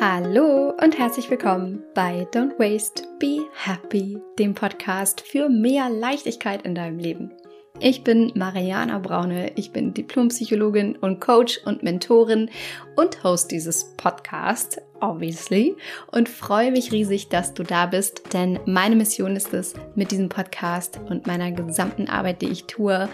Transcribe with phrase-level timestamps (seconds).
[0.00, 6.76] Hallo und herzlich willkommen bei Don't Waste, Be Happy, dem Podcast für mehr Leichtigkeit in
[6.76, 7.32] deinem Leben.
[7.80, 12.48] Ich bin Mariana Braune, ich bin Diplompsychologin und Coach und Mentorin
[12.94, 15.74] und Host dieses Podcasts, obviously,
[16.12, 20.28] und freue mich riesig, dass du da bist, denn meine Mission ist es, mit diesem
[20.28, 23.08] Podcast und meiner gesamten Arbeit, die ich tue,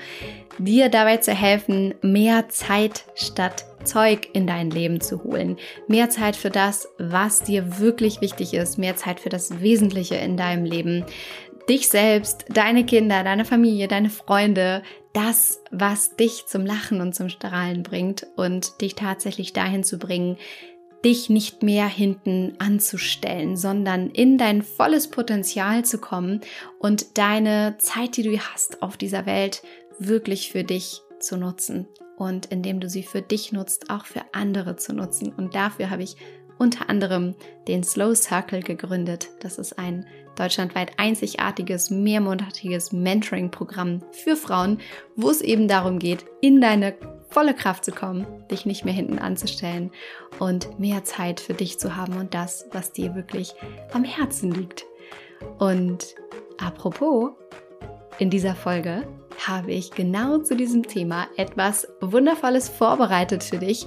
[0.59, 5.57] dir dabei zu helfen, mehr Zeit statt Zeug in dein Leben zu holen.
[5.89, 8.79] Mehr Zeit für das, was dir wirklich wichtig ist.
[8.79, 11.05] Mehr Zeit für das Wesentliche in deinem Leben.
[11.69, 14.83] Dich selbst, deine Kinder, deine Familie, deine Freunde.
[15.12, 20.37] Das, was dich zum Lachen und zum Strahlen bringt und dich tatsächlich dahin zu bringen,
[21.05, 26.41] dich nicht mehr hinten anzustellen, sondern in dein volles Potenzial zu kommen
[26.79, 29.62] und deine Zeit, die du hast auf dieser Welt,
[29.98, 34.77] wirklich für dich zu nutzen und indem du sie für dich nutzt, auch für andere
[34.77, 35.32] zu nutzen.
[35.36, 36.16] Und dafür habe ich
[36.59, 37.34] unter anderem
[37.66, 39.30] den Slow Circle gegründet.
[39.40, 40.06] Das ist ein
[40.37, 44.79] deutschlandweit einzigartiges, mehrmonatiges Mentoring-Programm für Frauen,
[45.16, 46.95] wo es eben darum geht, in deine
[47.29, 49.90] volle Kraft zu kommen, dich nicht mehr hinten anzustellen
[50.38, 53.54] und mehr Zeit für dich zu haben und das, was dir wirklich
[53.93, 54.84] am Herzen liegt.
[55.59, 56.15] Und
[56.59, 57.32] apropos,
[58.18, 59.07] in dieser Folge
[59.46, 63.87] habe ich genau zu diesem Thema etwas Wundervolles vorbereitet für dich,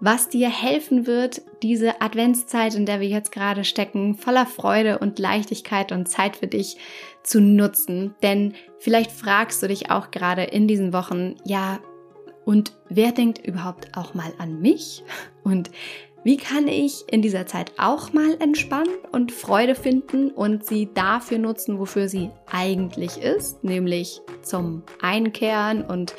[0.00, 5.18] was dir helfen wird, diese Adventszeit, in der wir jetzt gerade stecken, voller Freude und
[5.18, 6.78] Leichtigkeit und Zeit für dich
[7.22, 8.14] zu nutzen.
[8.22, 11.80] Denn vielleicht fragst du dich auch gerade in diesen Wochen, ja,
[12.46, 15.04] und wer denkt überhaupt auch mal an mich?
[15.42, 15.70] Und
[16.22, 21.38] wie kann ich in dieser Zeit auch mal entspannen und Freude finden und sie dafür
[21.38, 26.14] nutzen, wofür sie eigentlich ist, nämlich zum Einkehren und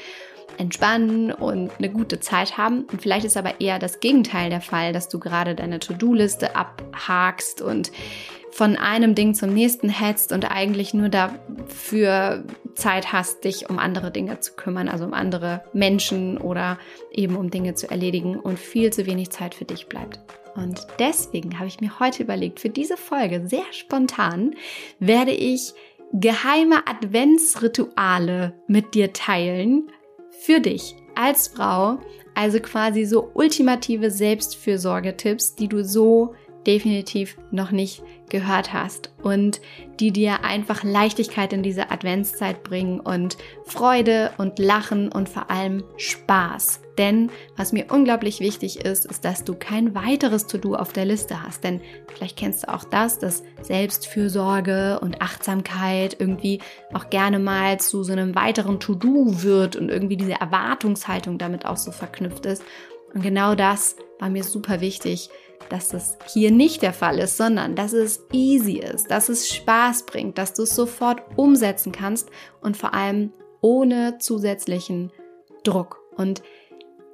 [0.58, 2.85] entspannen und eine gute Zeit haben.
[2.91, 7.61] Und vielleicht ist aber eher das Gegenteil der Fall, dass du gerade deine To-Do-Liste abhakst
[7.61, 7.91] und
[8.52, 12.43] von einem Ding zum nächsten hetzt und eigentlich nur dafür
[12.76, 16.77] Zeit hast, dich um andere Dinge zu kümmern, also um andere Menschen oder
[17.11, 20.20] eben um Dinge zu erledigen und viel zu wenig Zeit für dich bleibt.
[20.55, 24.55] Und deswegen habe ich mir heute überlegt, für diese Folge sehr spontan
[24.99, 25.73] werde ich
[26.14, 29.89] geheime Adventsrituale mit dir teilen
[30.30, 31.99] für dich als Frau,
[32.36, 36.36] also quasi so ultimative Selbstfürsorgetipps, die du so
[36.66, 39.61] definitiv noch nicht gehört hast und
[39.99, 45.83] die dir einfach Leichtigkeit in diese Adventszeit bringen und Freude und Lachen und vor allem
[45.98, 46.82] Spaß.
[46.98, 51.44] Denn was mir unglaublich wichtig ist, ist, dass du kein weiteres To-Do auf der Liste
[51.44, 51.64] hast.
[51.64, 51.82] Denn
[52.14, 56.60] vielleicht kennst du auch das, dass Selbstfürsorge und Achtsamkeit irgendwie
[56.94, 61.77] auch gerne mal zu so einem weiteren To-Do wird und irgendwie diese Erwartungshaltung damit auch
[61.77, 62.64] so verknüpft ist.
[63.14, 65.30] Und genau das war mir super wichtig,
[65.70, 70.05] dass das hier nicht der Fall ist, sondern dass es easy ist, dass es Spaß
[70.05, 72.30] bringt, dass du es sofort umsetzen kannst
[72.61, 75.11] und vor allem ohne zusätzlichen
[75.64, 76.00] Druck.
[76.16, 76.42] Und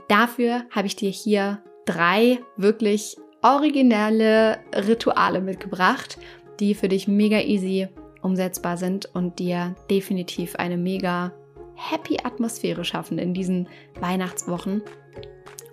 [0.07, 6.17] dafür habe ich dir hier drei wirklich originelle Rituale mitgebracht,
[6.59, 7.87] die für dich mega easy
[8.21, 11.31] umsetzbar sind und dir definitiv eine mega
[11.75, 13.69] happy Atmosphäre schaffen in diesen
[13.99, 14.81] Weihnachtswochen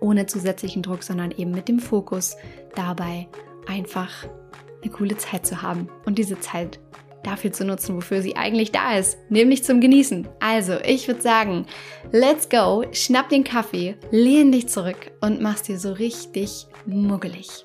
[0.05, 2.37] ohne zusätzlichen Druck, sondern eben mit dem Fokus
[2.75, 3.27] dabei
[3.67, 4.27] einfach
[4.83, 6.79] eine coole Zeit zu haben und diese Zeit
[7.23, 10.29] dafür zu nutzen, wofür sie eigentlich da ist, nämlich zum Genießen.
[10.41, 11.65] Also, ich würde sagen,
[12.13, 17.65] let's go, schnapp den Kaffee, lehn dich zurück und mach's dir so richtig muggelig.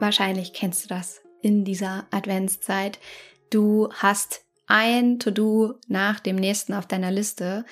[0.00, 2.98] Wahrscheinlich kennst du das in dieser Adventszeit.
[3.50, 7.64] Du hast ein To-Do nach dem nächsten auf deiner Liste.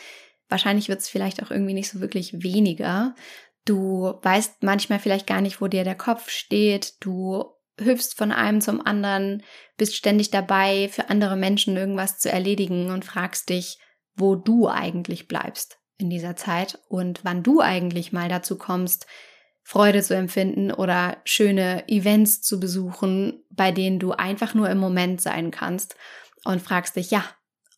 [0.49, 3.15] Wahrscheinlich wird es vielleicht auch irgendwie nicht so wirklich weniger.
[3.65, 6.95] Du weißt manchmal vielleicht gar nicht, wo dir der Kopf steht.
[7.01, 7.45] Du
[7.81, 9.43] hüpfst von einem zum anderen,
[9.77, 13.79] bist ständig dabei, für andere Menschen irgendwas zu erledigen und fragst dich,
[14.17, 19.07] wo du eigentlich bleibst in dieser Zeit und wann du eigentlich mal dazu kommst,
[19.69, 25.21] Freude zu empfinden oder schöne Events zu besuchen, bei denen du einfach nur im Moment
[25.21, 25.95] sein kannst
[26.47, 27.23] und fragst dich, ja,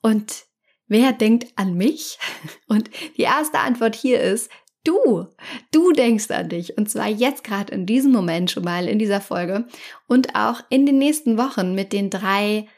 [0.00, 0.44] und
[0.86, 2.20] wer denkt an mich?
[2.68, 4.52] Und die erste Antwort hier ist,
[4.84, 5.26] du.
[5.72, 6.78] Du denkst an dich.
[6.78, 9.66] Und zwar jetzt gerade in diesem Moment schon mal in dieser Folge
[10.06, 12.68] und auch in den nächsten Wochen mit den drei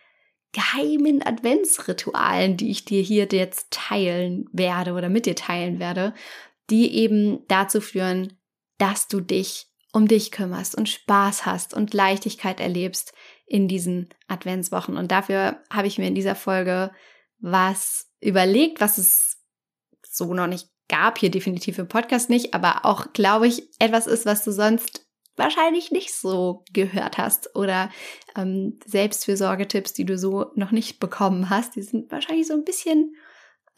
[0.52, 6.14] geheimen Adventsritualen, die ich dir hier jetzt teilen werde oder mit dir teilen werde,
[6.70, 8.38] die eben dazu führen,
[8.78, 13.12] dass du dich um dich kümmerst und Spaß hast und Leichtigkeit erlebst
[13.46, 14.96] in diesen Adventswochen.
[14.96, 16.90] Und dafür habe ich mir in dieser Folge
[17.38, 19.42] was überlegt, was es
[20.08, 24.26] so noch nicht gab, hier definitiv im Podcast nicht, aber auch, glaube ich, etwas ist,
[24.26, 27.90] was du sonst wahrscheinlich nicht so gehört hast oder
[28.36, 33.16] ähm, Selbstfürsorgetipps, die du so noch nicht bekommen hast, die sind wahrscheinlich so ein bisschen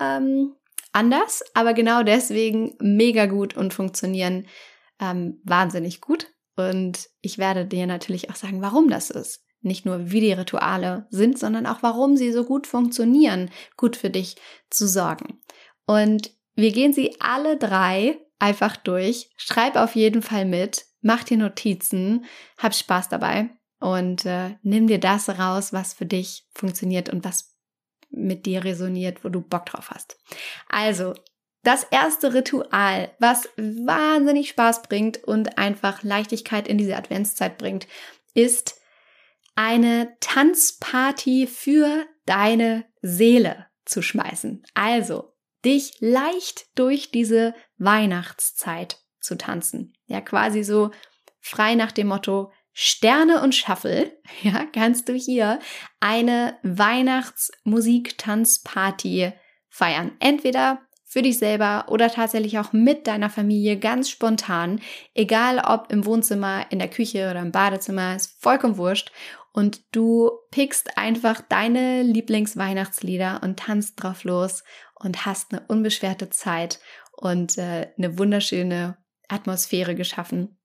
[0.00, 0.54] ähm,
[0.92, 4.46] anders, aber genau deswegen mega gut und funktionieren
[5.00, 6.28] ähm, wahnsinnig gut.
[6.56, 9.44] Und ich werde dir natürlich auch sagen, warum das ist.
[9.60, 14.10] Nicht nur, wie die Rituale sind, sondern auch, warum sie so gut funktionieren, gut für
[14.10, 14.36] dich
[14.70, 15.40] zu sorgen.
[15.86, 19.30] Und wir gehen sie alle drei einfach durch.
[19.36, 22.26] Schreib auf jeden Fall mit, mach dir Notizen,
[22.58, 23.50] hab Spaß dabei
[23.80, 27.54] und äh, nimm dir das raus, was für dich funktioniert und was
[28.10, 30.18] mit dir resoniert, wo du Bock drauf hast.
[30.68, 31.14] Also,
[31.64, 37.86] das erste Ritual, was wahnsinnig Spaß bringt und einfach Leichtigkeit in diese Adventszeit bringt,
[38.34, 38.80] ist
[39.56, 44.62] eine Tanzparty für deine Seele zu schmeißen.
[44.74, 45.34] Also,
[45.64, 49.94] dich leicht durch diese Weihnachtszeit zu tanzen.
[50.06, 50.90] Ja, quasi so
[51.40, 55.60] frei nach dem Motto Sterne und Shuffle, ja, kannst du hier
[56.00, 59.32] eine Weihnachtsmusik-Tanzparty
[59.68, 60.12] feiern.
[60.18, 60.82] Entweder
[61.14, 64.80] für dich selber oder tatsächlich auch mit deiner Familie ganz spontan,
[65.14, 69.12] egal ob im Wohnzimmer, in der Küche oder im Badezimmer, ist vollkommen wurscht.
[69.52, 74.64] Und du pickst einfach deine Lieblingsweihnachtslieder und tanzt drauf los
[74.96, 76.80] und hast eine unbeschwerte Zeit
[77.12, 78.96] und äh, eine wunderschöne
[79.28, 80.58] Atmosphäre geschaffen.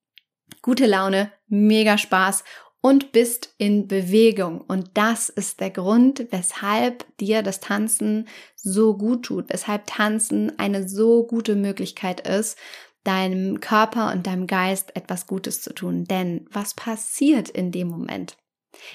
[0.63, 2.43] Gute Laune, mega Spaß
[2.81, 4.61] und bist in Bewegung.
[4.61, 10.87] Und das ist der Grund, weshalb dir das Tanzen so gut tut, weshalb Tanzen eine
[10.87, 12.57] so gute Möglichkeit ist,
[13.03, 16.05] deinem Körper und deinem Geist etwas Gutes zu tun.
[16.05, 18.37] Denn was passiert in dem Moment?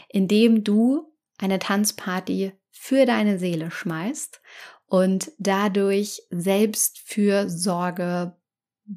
[0.09, 4.41] Indem du eine Tanzparty für deine Seele schmeißt
[4.87, 8.37] und dadurch Selbstfürsorge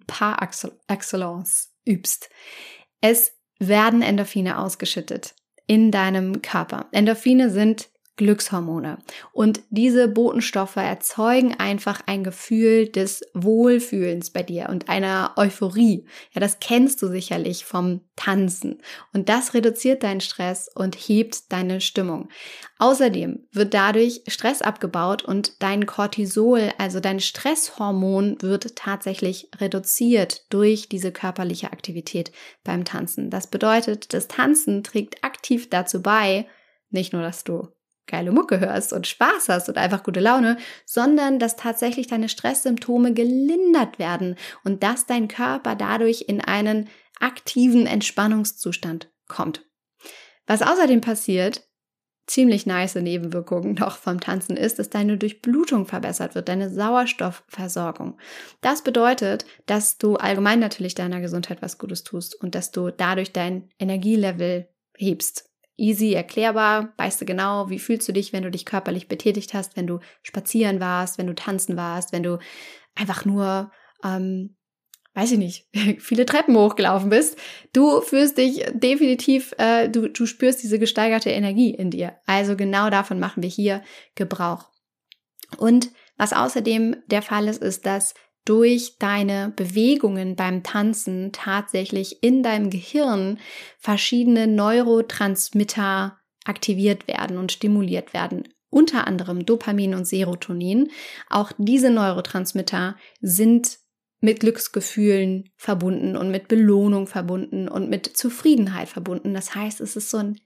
[0.05, 0.49] par
[0.87, 2.29] excellence übst.
[3.01, 6.87] Es werden Endorphine ausgeschüttet in deinem Körper.
[6.91, 8.97] Endorphine sind Glückshormone.
[9.31, 16.05] Und diese Botenstoffe erzeugen einfach ein Gefühl des Wohlfühlens bei dir und einer Euphorie.
[16.33, 18.81] Ja, das kennst du sicherlich vom Tanzen.
[19.13, 22.29] Und das reduziert deinen Stress und hebt deine Stimmung.
[22.79, 30.89] Außerdem wird dadurch Stress abgebaut und dein Cortisol, also dein Stresshormon, wird tatsächlich reduziert durch
[30.89, 32.31] diese körperliche Aktivität
[32.63, 33.29] beim Tanzen.
[33.29, 36.47] Das bedeutet, das Tanzen trägt aktiv dazu bei,
[36.89, 37.67] nicht nur, dass du
[38.07, 43.13] geile Mucke hörst und Spaß hast und einfach gute Laune, sondern dass tatsächlich deine Stresssymptome
[43.13, 46.89] gelindert werden und dass dein Körper dadurch in einen
[47.19, 49.65] aktiven Entspannungszustand kommt.
[50.45, 51.67] Was außerdem passiert,
[52.27, 58.17] ziemlich nice Nebenwirkung noch vom Tanzen ist, dass deine Durchblutung verbessert wird, deine Sauerstoffversorgung.
[58.61, 63.31] Das bedeutet, dass du allgemein natürlich deiner Gesundheit was Gutes tust und dass du dadurch
[63.31, 64.67] dein Energielevel
[64.97, 69.53] hebst easy erklärbar, weißt du genau, wie fühlst du dich, wenn du dich körperlich betätigt
[69.53, 72.39] hast, wenn du spazieren warst, wenn du tanzen warst, wenn du
[72.95, 73.71] einfach nur,
[74.03, 74.55] ähm,
[75.13, 75.67] weiß ich nicht,
[75.99, 77.37] viele Treppen hochgelaufen bist.
[77.73, 82.17] Du fühlst dich definitiv, äh, du, du spürst diese gesteigerte Energie in dir.
[82.25, 83.83] Also genau davon machen wir hier
[84.15, 84.69] Gebrauch.
[85.57, 88.15] Und was außerdem der Fall ist, ist, dass
[88.47, 93.39] durch deine Bewegungen beim Tanzen tatsächlich in deinem Gehirn
[93.77, 98.47] verschiedene Neurotransmitter aktiviert werden und stimuliert werden.
[98.69, 100.91] Unter anderem Dopamin und Serotonin.
[101.29, 103.79] Auch diese Neurotransmitter sind
[104.21, 109.33] mit Glücksgefühlen verbunden und mit Belohnung verbunden und mit Zufriedenheit verbunden.
[109.33, 110.39] Das heißt, es ist so ein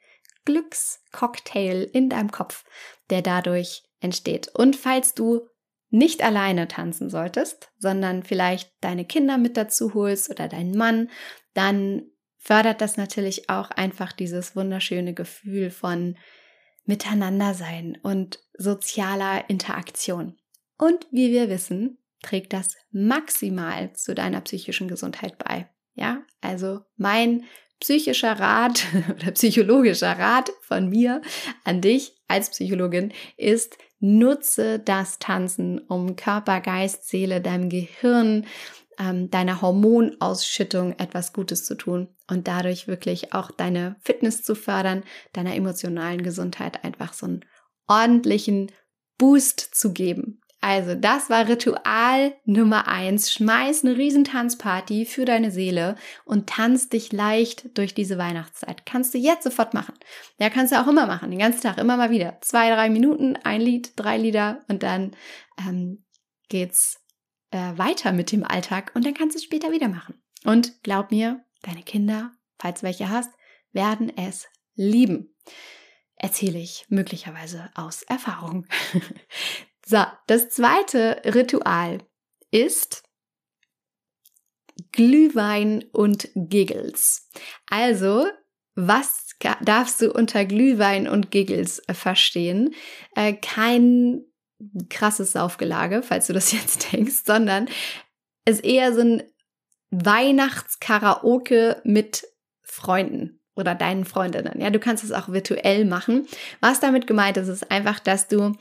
[0.46, 2.65] Glückscocktail in deinem Kopf,
[3.12, 4.50] der dadurch entsteht.
[4.55, 5.48] Und falls du
[5.91, 11.10] nicht alleine tanzen solltest, sondern vielleicht deine Kinder mit dazu holst oder deinen Mann,
[11.53, 12.03] dann
[12.38, 16.17] fördert das natürlich auch einfach dieses wunderschöne Gefühl von
[16.86, 20.38] Miteinander sein und sozialer Interaktion.
[20.77, 25.69] Und wie wir wissen, trägt das maximal zu deiner psychischen Gesundheit bei.
[25.93, 27.43] Ja, also mein
[27.79, 31.21] psychischer Rat oder psychologischer Rat von mir
[31.63, 38.46] an dich als Psychologin ist, nutze das Tanzen, um Körper, Geist, Seele, deinem Gehirn,
[39.00, 45.03] ähm, deiner Hormonausschüttung etwas Gutes zu tun und dadurch wirklich auch deine Fitness zu fördern,
[45.34, 47.46] deiner emotionalen Gesundheit einfach so einen
[47.88, 48.72] ordentlichen
[49.17, 50.40] Boost zu geben.
[50.63, 53.34] Also, das war Ritual Nummer eins.
[53.34, 58.86] Schmeiß eine riesen Tanzparty für deine Seele und tanz dich leicht durch diese Weihnachtszeit.
[58.86, 59.96] Kannst du jetzt sofort machen.
[60.38, 62.38] Ja, kannst du auch immer machen, den ganzen Tag, immer mal wieder.
[62.41, 65.15] Zwei, drei Minuten, ein Lied, drei Lieder und dann
[65.58, 66.06] ähm,
[66.48, 67.01] geht's
[67.50, 70.22] äh, weiter mit dem Alltag und dann kannst du es später wieder machen.
[70.46, 73.32] Und glaub mir, deine Kinder, falls du welche hast,
[73.72, 75.36] werden es lieben.
[76.18, 78.68] Erzähle ich möglicherweise aus Erfahrung.
[79.91, 81.98] So, das zweite Ritual
[82.50, 83.03] ist
[84.93, 87.29] Glühwein und Giggles.
[87.69, 88.25] Also,
[88.75, 92.74] was darfst du unter Glühwein und Giggles verstehen?
[93.17, 94.21] Äh, kein
[94.89, 97.67] krasses Saufgelage, falls du das jetzt denkst, sondern
[98.45, 99.24] es ist eher so ein
[99.89, 102.25] Weihnachtskaraoke mit
[102.62, 104.62] Freunden oder deinen Freundinnen.
[104.62, 106.27] Ja, du kannst es auch virtuell machen.
[106.62, 108.55] Was damit gemeint ist, ist einfach, dass du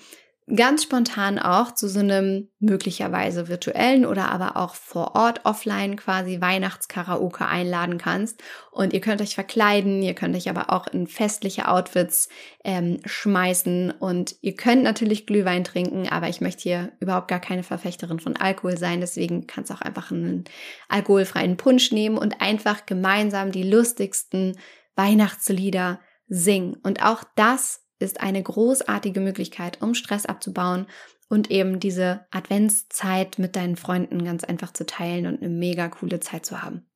[0.54, 6.40] ganz spontan auch zu so einem möglicherweise virtuellen oder aber auch vor Ort offline quasi
[6.40, 8.42] Weihnachtskaraoke einladen kannst.
[8.70, 12.28] Und ihr könnt euch verkleiden, ihr könnt euch aber auch in festliche Outfits
[12.64, 17.62] ähm, schmeißen und ihr könnt natürlich Glühwein trinken, aber ich möchte hier überhaupt gar keine
[17.62, 19.00] Verfechterin von Alkohol sein.
[19.00, 20.44] Deswegen kannst du auch einfach einen
[20.88, 24.56] alkoholfreien Punsch nehmen und einfach gemeinsam die lustigsten
[24.96, 26.76] Weihnachtslieder singen.
[26.82, 30.86] Und auch das ist eine großartige Möglichkeit, um Stress abzubauen
[31.28, 36.18] und eben diese Adventszeit mit deinen Freunden ganz einfach zu teilen und eine mega coole
[36.18, 36.88] Zeit zu haben.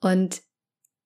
[0.00, 0.42] Und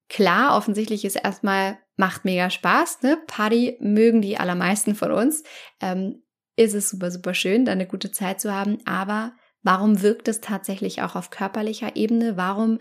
[0.09, 3.18] klar, offensichtlich ist erstmal, macht mega Spaß, ne?
[3.26, 5.42] Party mögen die allermeisten von uns.
[5.80, 6.23] Ähm,
[6.56, 10.40] ist es super, super schön, da eine gute Zeit zu haben, aber warum wirkt es
[10.40, 12.38] tatsächlich auch auf körperlicher Ebene?
[12.38, 12.78] Warum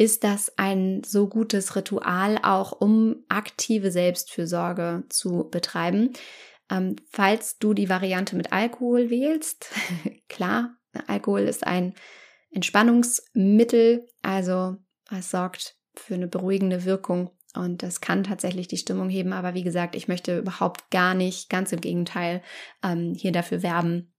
[0.00, 6.14] ist das ein so gutes Ritual auch, um aktive Selbstfürsorge zu betreiben.
[6.70, 9.70] Ähm, falls du die Variante mit Alkohol wählst,
[10.30, 10.74] klar,
[11.06, 11.92] Alkohol ist ein
[12.50, 14.76] Entspannungsmittel, also
[15.14, 19.34] es sorgt für eine beruhigende Wirkung und das kann tatsächlich die Stimmung heben.
[19.34, 22.40] Aber wie gesagt, ich möchte überhaupt gar nicht, ganz im Gegenteil,
[22.82, 24.09] ähm, hier dafür werben,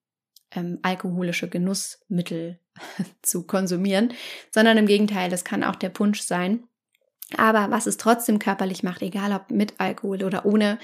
[0.53, 2.59] ähm, alkoholische Genussmittel
[3.21, 4.13] zu konsumieren,
[4.51, 6.63] sondern im Gegenteil, das kann auch der Punsch sein.
[7.37, 10.79] Aber was es trotzdem körperlich macht, egal ob mit Alkohol oder ohne,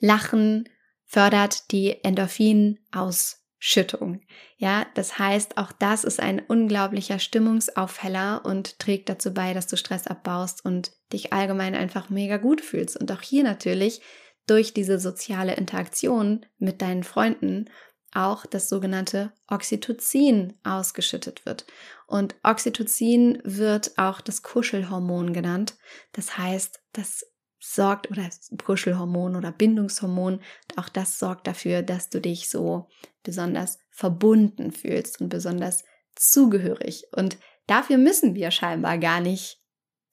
[0.00, 0.68] Lachen
[1.04, 4.22] fördert die Endorphinausschüttung.
[4.56, 9.76] Ja, das heißt, auch das ist ein unglaublicher Stimmungsaufheller und trägt dazu bei, dass du
[9.76, 12.96] Stress abbaust und dich allgemein einfach mega gut fühlst.
[12.96, 14.00] Und auch hier natürlich
[14.46, 17.70] durch diese soziale Interaktion mit deinen Freunden
[18.12, 21.66] auch das sogenannte Oxytocin ausgeschüttet wird.
[22.06, 25.76] Und Oxytocin wird auch das Kuschelhormon genannt.
[26.12, 27.26] Das heißt, das
[27.58, 28.28] sorgt oder
[28.64, 30.40] Kuschelhormon oder Bindungshormon,
[30.76, 32.88] auch das sorgt dafür, dass du dich so
[33.22, 35.84] besonders verbunden fühlst und besonders
[36.14, 37.04] zugehörig.
[37.12, 39.60] Und dafür müssen wir scheinbar gar nicht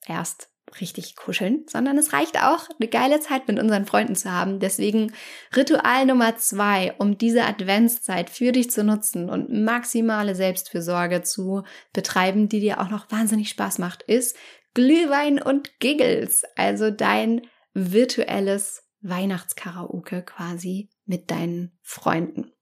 [0.06, 0.50] erst
[0.80, 4.60] richtig kuscheln, sondern es reicht auch, eine geile Zeit mit unseren Freunden zu haben.
[4.60, 5.12] Deswegen
[5.54, 11.62] Ritual Nummer zwei, um diese Adventszeit für dich zu nutzen und maximale Selbstfürsorge zu
[11.92, 14.36] betreiben, die dir auch noch wahnsinnig Spaß macht, ist
[14.74, 17.42] Glühwein und Giggles, also dein
[17.74, 22.52] virtuelles Weihnachtskaraoke quasi mit deinen Freunden.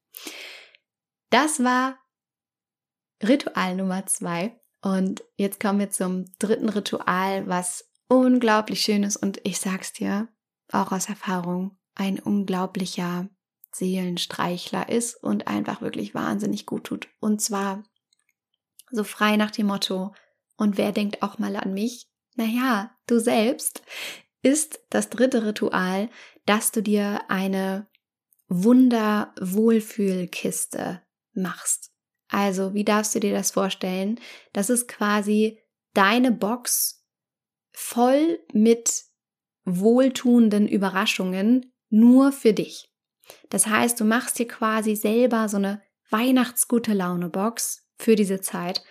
[1.30, 1.96] Das war
[3.22, 4.58] Ritual Nummer zwei.
[4.82, 10.28] Und jetzt kommen wir zum dritten Ritual, was unglaublich schönes und ich sag's dir
[10.70, 13.28] auch aus Erfahrung, ein unglaublicher
[13.72, 17.08] Seelenstreichler ist und einfach wirklich wahnsinnig gut tut.
[17.20, 17.84] Und zwar
[18.90, 20.14] so frei nach dem Motto,
[20.56, 22.06] und wer denkt auch mal an mich?
[22.36, 23.82] Naja, du selbst
[24.42, 26.08] ist das dritte Ritual,
[26.46, 27.86] dass du dir eine
[28.48, 31.90] Wunder-Wohlfühlkiste machst.
[32.28, 34.20] Also, wie darfst du dir das vorstellen?
[34.52, 35.58] Das ist quasi
[35.94, 37.01] deine Box
[37.72, 39.04] voll mit
[39.64, 42.90] wohltuenden Überraschungen nur für dich.
[43.50, 48.82] Das heißt, du machst dir quasi selber so eine Weihnachtsgute Laune Box für diese Zeit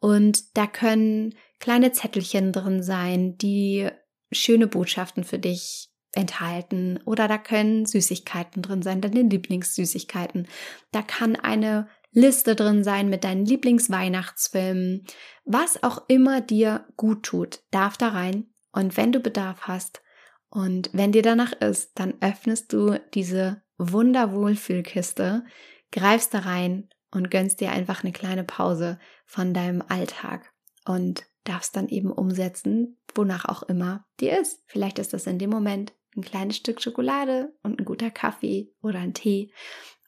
[0.00, 3.88] und da können kleine Zettelchen drin sein, die
[4.32, 10.48] schöne Botschaften für dich enthalten oder da können Süßigkeiten drin sein, deine Lieblingssüßigkeiten.
[10.90, 15.04] Da kann eine Liste drin sein mit deinen Lieblingsweihnachtsfilmen.
[15.44, 18.46] Was auch immer dir gut tut, darf da rein.
[18.72, 20.00] Und wenn du Bedarf hast
[20.48, 25.44] und wenn dir danach ist, dann öffnest du diese Wunderwohlfühlkiste,
[25.92, 30.54] greifst da rein und gönnst dir einfach eine kleine Pause von deinem Alltag
[30.86, 34.62] und darfst dann eben umsetzen, wonach auch immer dir ist.
[34.64, 39.00] Vielleicht ist das in dem Moment ein kleines Stück Schokolade und ein guter Kaffee oder
[39.00, 39.52] ein Tee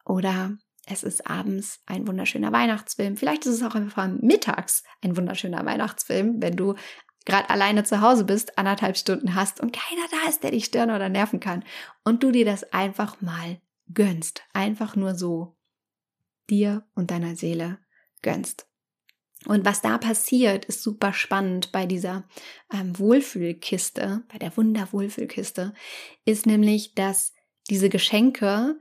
[0.06, 0.56] oder
[0.90, 3.16] es ist abends ein wunderschöner Weihnachtsfilm.
[3.16, 6.74] Vielleicht ist es auch einfach mittags ein wunderschöner Weihnachtsfilm, wenn du
[7.26, 10.90] gerade alleine zu Hause bist, anderthalb Stunden hast und keiner da ist, der dich stören
[10.90, 11.62] oder nerven kann.
[12.04, 13.60] Und du dir das einfach mal
[13.92, 14.42] gönnst.
[14.54, 15.56] Einfach nur so
[16.48, 17.78] dir und deiner Seele
[18.22, 18.66] gönnst.
[19.46, 22.26] Und was da passiert, ist super spannend bei dieser
[22.72, 25.74] ähm, Wohlfühlkiste, bei der Wunderwohlfühlkiste,
[26.24, 27.34] ist nämlich, dass
[27.68, 28.80] diese Geschenke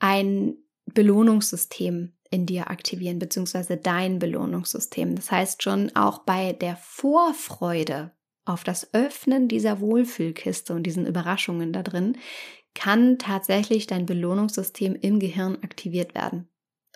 [0.00, 5.14] ein Belohnungssystem in dir aktivieren, beziehungsweise dein Belohnungssystem.
[5.14, 8.12] Das heißt schon auch bei der Vorfreude
[8.44, 12.18] auf das Öffnen dieser Wohlfühlkiste und diesen Überraschungen da drin,
[12.74, 16.48] kann tatsächlich dein Belohnungssystem im Gehirn aktiviert werden.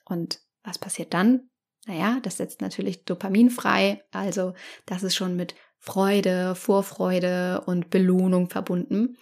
[0.04, 1.48] Und was passiert dann?
[1.86, 4.52] Naja, das setzt natürlich Dopamin frei, also
[4.84, 9.16] das ist schon mit Freude, Vorfreude und Belohnung verbunden.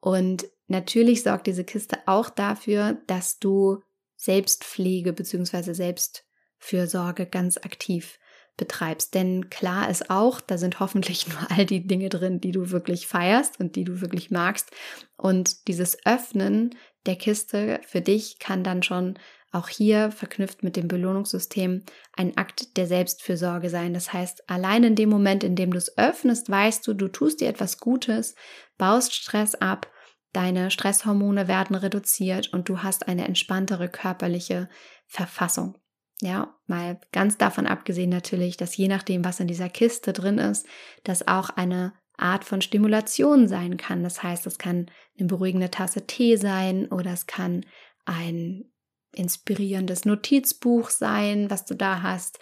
[0.00, 3.80] Und natürlich sorgt diese Kiste auch dafür, dass du
[4.24, 5.74] Selbstpflege bzw.
[5.74, 8.18] Selbstfürsorge ganz aktiv
[8.56, 9.14] betreibst.
[9.14, 13.06] Denn klar ist auch, da sind hoffentlich nur all die Dinge drin, die du wirklich
[13.06, 14.70] feierst und die du wirklich magst.
[15.16, 16.74] Und dieses Öffnen
[17.06, 19.18] der Kiste für dich kann dann schon
[19.52, 21.84] auch hier verknüpft mit dem Belohnungssystem
[22.16, 23.94] ein Akt der Selbstfürsorge sein.
[23.94, 27.40] Das heißt, allein in dem Moment, in dem du es öffnest, weißt du, du tust
[27.40, 28.34] dir etwas Gutes,
[28.78, 29.88] baust Stress ab
[30.34, 34.68] deine Stresshormone werden reduziert und du hast eine entspanntere körperliche
[35.06, 35.78] Verfassung.
[36.20, 40.66] Ja, mal ganz davon abgesehen natürlich, dass je nachdem, was in dieser Kiste drin ist,
[41.02, 44.02] das auch eine Art von Stimulation sein kann.
[44.02, 47.66] Das heißt, es kann eine beruhigende Tasse Tee sein oder es kann
[48.04, 48.70] ein
[49.12, 52.38] inspirierendes Notizbuch sein, was du da hast.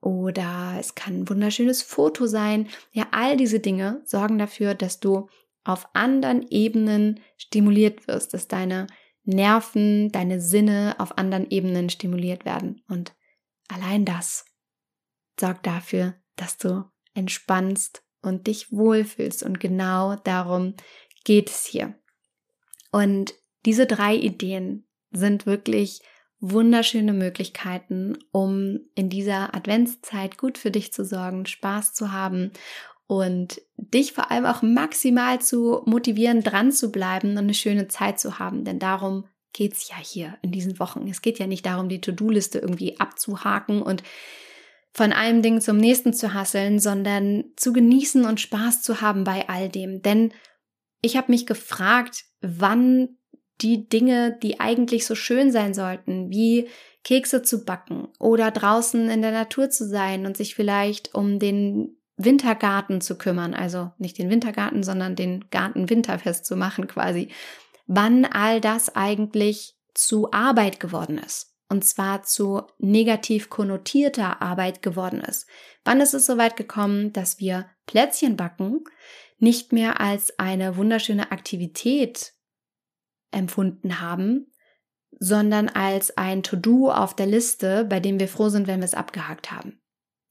[0.00, 2.68] Oder es kann ein wunderschönes Foto sein.
[2.90, 5.28] Ja, all diese Dinge sorgen dafür, dass du
[5.64, 8.86] auf anderen Ebenen stimuliert wirst, dass deine
[9.24, 12.82] Nerven, deine Sinne auf anderen Ebenen stimuliert werden.
[12.88, 13.14] Und
[13.68, 14.44] allein das
[15.38, 19.42] sorgt dafür, dass du entspannst und dich wohlfühlst.
[19.42, 20.74] Und genau darum
[21.24, 21.94] geht es hier.
[22.90, 26.02] Und diese drei Ideen sind wirklich
[26.40, 32.50] wunderschöne Möglichkeiten, um in dieser Adventszeit gut für dich zu sorgen, Spaß zu haben
[33.12, 38.18] und dich vor allem auch maximal zu motivieren, dran zu bleiben und eine schöne Zeit
[38.18, 38.64] zu haben.
[38.64, 41.06] Denn darum geht es ja hier in diesen Wochen.
[41.08, 44.02] Es geht ja nicht darum, die To-Do-Liste irgendwie abzuhaken und
[44.94, 49.46] von einem Ding zum nächsten zu hasseln, sondern zu genießen und Spaß zu haben bei
[49.46, 50.00] all dem.
[50.00, 50.32] Denn
[51.02, 53.18] ich habe mich gefragt, wann
[53.60, 56.66] die Dinge, die eigentlich so schön sein sollten, wie
[57.04, 61.98] Kekse zu backen oder draußen in der Natur zu sein und sich vielleicht um den
[62.24, 67.28] Wintergarten zu kümmern, also nicht den Wintergarten, sondern den Garten winterfest zu machen quasi,
[67.86, 71.56] wann all das eigentlich zu Arbeit geworden ist.
[71.68, 75.48] Und zwar zu negativ konnotierter Arbeit geworden ist.
[75.84, 78.84] Wann ist es soweit gekommen, dass wir Plätzchen backen
[79.38, 82.34] nicht mehr als eine wunderschöne Aktivität
[83.32, 84.52] empfunden haben,
[85.18, 88.94] sondern als ein To-Do auf der Liste, bei dem wir froh sind, wenn wir es
[88.94, 89.80] abgehakt haben.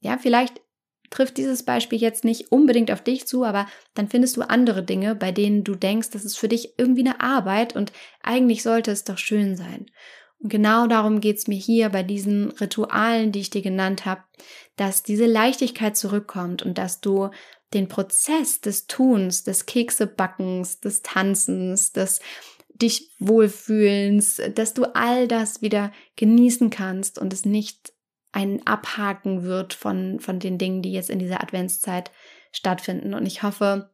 [0.00, 0.62] Ja, vielleicht
[1.12, 5.14] trifft dieses Beispiel jetzt nicht unbedingt auf dich zu, aber dann findest du andere Dinge,
[5.14, 9.04] bei denen du denkst, das ist für dich irgendwie eine Arbeit und eigentlich sollte es
[9.04, 9.86] doch schön sein.
[10.40, 14.22] Und genau darum geht's mir hier bei diesen Ritualen, die ich dir genannt habe,
[14.76, 17.30] dass diese Leichtigkeit zurückkommt und dass du
[17.74, 22.20] den Prozess des Tuns, des Keksebackens, des Tanzens, des
[22.74, 27.91] dich wohlfühlens, dass du all das wieder genießen kannst und es nicht
[28.32, 32.10] ein Abhaken wird von, von den Dingen, die jetzt in dieser Adventszeit
[32.50, 33.14] stattfinden.
[33.14, 33.90] Und ich hoffe,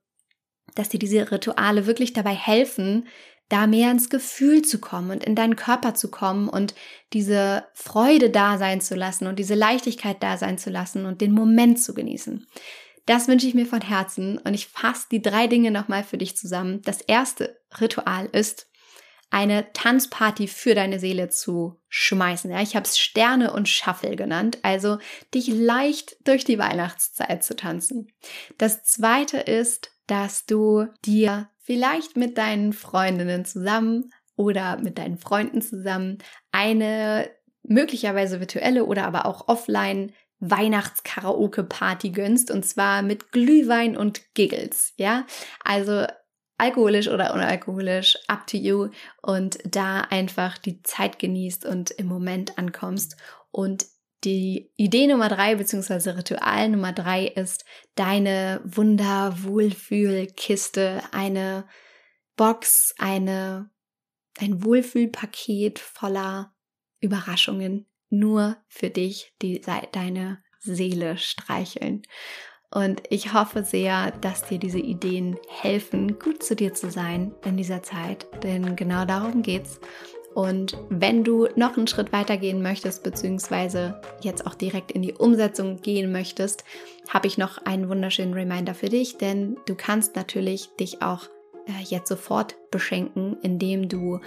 [0.75, 3.07] dass dir diese Rituale wirklich dabei helfen,
[3.49, 6.75] da mehr ins Gefühl zu kommen und in deinen Körper zu kommen und
[7.13, 11.33] diese Freude da sein zu lassen und diese Leichtigkeit da sein zu lassen und den
[11.33, 12.47] Moment zu genießen.
[13.07, 16.37] Das wünsche ich mir von Herzen und ich fasse die drei Dinge nochmal für dich
[16.37, 16.83] zusammen.
[16.83, 18.69] Das erste Ritual ist,
[19.31, 22.51] eine Tanzparty für deine Seele zu schmeißen.
[22.51, 24.99] Ja, ich habe es Sterne und Shuffle genannt, also
[25.35, 28.11] dich leicht durch die Weihnachtszeit zu tanzen.
[28.57, 35.61] Das zweite ist, dass du dir vielleicht mit deinen Freundinnen zusammen oder mit deinen Freunden
[35.61, 36.19] zusammen
[36.53, 37.29] eine
[37.63, 45.27] möglicherweise virtuelle oder aber auch offline Weihnachtskaraoke-Party gönnst und zwar mit Glühwein und Giggles, ja?
[45.65, 46.07] Also
[46.59, 48.91] alkoholisch oder unalkoholisch, up to you
[49.23, 53.17] und da einfach die Zeit genießt und im Moment ankommst.
[53.51, 53.87] Und
[54.25, 61.69] die Idee Nummer drei beziehungsweise Ritual Nummer drei ist deine Wunder-Wohlfühlkiste, eine
[62.37, 63.71] Box, eine,
[64.39, 66.53] ein Wohlfühlpaket voller
[67.01, 72.03] Überraschungen nur für dich, die deine Seele streicheln.
[72.71, 77.57] Und ich hoffe sehr, dass dir diese Ideen helfen, gut zu dir zu sein in
[77.57, 79.81] dieser Zeit, denn genau darum geht's.
[80.35, 85.15] Und wenn du noch einen Schritt weiter gehen möchtest, beziehungsweise jetzt auch direkt in die
[85.15, 86.63] Umsetzung gehen möchtest,
[87.09, 91.25] habe ich noch einen wunderschönen Reminder für dich, denn du kannst natürlich dich auch
[91.67, 94.21] äh, jetzt sofort beschenken, indem du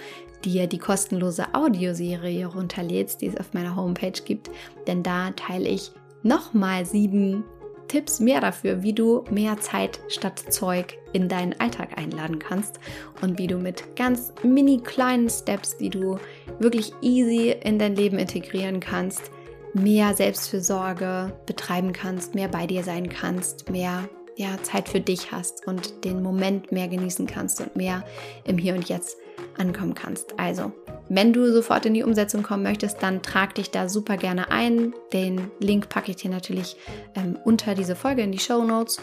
[0.44, 4.50] dir die kostenlose Audioserie runterlädst, die es auf meiner Homepage gibt.
[4.86, 7.44] Denn da teile ich nochmal sieben
[7.92, 12.80] Tipps mehr dafür, wie du mehr Zeit statt Zeug in deinen Alltag einladen kannst
[13.20, 16.16] und wie du mit ganz mini kleinen Steps, die du
[16.58, 19.30] wirklich easy in dein Leben integrieren kannst,
[19.74, 25.66] mehr Selbstfürsorge betreiben kannst, mehr bei dir sein kannst, mehr ja, Zeit für dich hast
[25.66, 28.04] und den Moment mehr genießen kannst und mehr
[28.44, 29.18] im Hier und Jetzt
[29.58, 30.38] ankommen kannst.
[30.38, 30.72] Also,
[31.14, 34.94] wenn du sofort in die Umsetzung kommen möchtest, dann trag dich da super gerne ein.
[35.12, 36.76] Den Link packe ich dir natürlich
[37.14, 38.98] ähm, unter diese Folge in die Show Notes.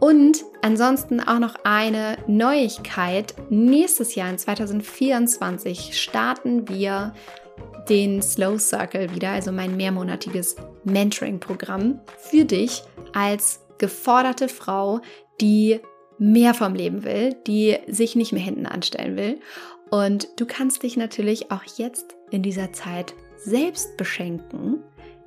[0.00, 3.34] Und ansonsten auch noch eine Neuigkeit.
[3.48, 7.14] Nächstes Jahr in 2024 starten wir
[7.88, 15.00] den Slow Circle wieder, also mein mehrmonatiges Mentoring-Programm für dich als geforderte Frau,
[15.40, 15.80] die
[16.18, 19.40] mehr vom Leben will, die sich nicht mehr hinten anstellen will.
[19.92, 24.78] Und du kannst dich natürlich auch jetzt in dieser Zeit selbst beschenken,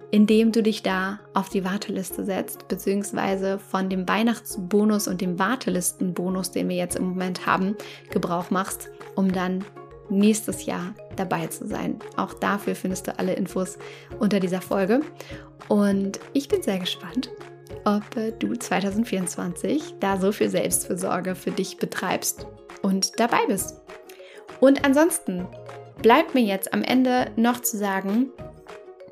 [0.09, 6.49] indem du dich da auf die Warteliste setzt, beziehungsweise von dem Weihnachtsbonus und dem Wartelistenbonus,
[6.49, 7.75] den wir jetzt im Moment haben,
[8.09, 9.63] Gebrauch machst, um dann
[10.09, 11.99] nächstes Jahr dabei zu sein.
[12.17, 13.77] Auch dafür findest du alle Infos
[14.17, 15.01] unter dieser Folge.
[15.67, 17.29] Und ich bin sehr gespannt,
[17.83, 18.03] ob
[18.39, 22.47] du 2024 da so viel Selbstfürsorge für dich betreibst
[22.81, 23.84] und dabei bist.
[24.65, 25.47] Und ansonsten
[26.01, 28.31] bleibt mir jetzt am Ende noch zu sagen,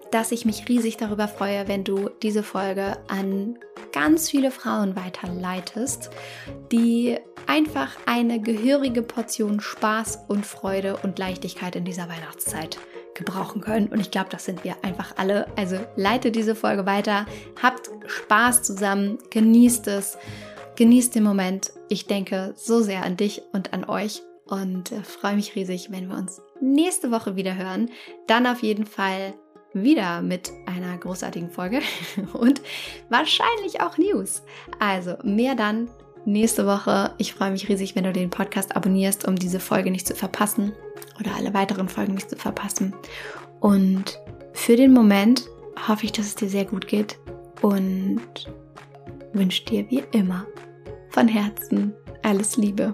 [0.09, 3.59] dass ich mich riesig darüber freue, wenn du diese Folge an
[3.91, 6.09] ganz viele Frauen weiterleitest,
[6.71, 12.79] die einfach eine gehörige Portion Spaß und Freude und Leichtigkeit in dieser Weihnachtszeit
[13.13, 13.89] gebrauchen können.
[13.89, 15.45] Und ich glaube, das sind wir einfach alle.
[15.55, 17.27] Also leite diese Folge weiter,
[17.61, 20.17] habt Spaß zusammen, genießt es,
[20.77, 21.73] genießt den Moment.
[21.89, 26.09] Ich denke so sehr an dich und an euch und äh, freue mich riesig, wenn
[26.09, 27.89] wir uns nächste Woche wieder hören.
[28.27, 29.33] Dann auf jeden Fall
[29.73, 31.81] wieder mit einer großartigen Folge
[32.33, 32.61] und
[33.09, 34.43] wahrscheinlich auch News.
[34.79, 35.89] Also mehr dann
[36.25, 37.13] nächste Woche.
[37.17, 40.73] Ich freue mich riesig, wenn du den Podcast abonnierst, um diese Folge nicht zu verpassen
[41.19, 42.93] oder alle weiteren Folgen nicht zu verpassen.
[43.59, 44.19] Und
[44.53, 45.45] für den Moment
[45.87, 47.17] hoffe ich, dass es dir sehr gut geht
[47.61, 48.21] und
[49.33, 50.45] wünsche dir wie immer
[51.09, 52.93] von Herzen alles Liebe.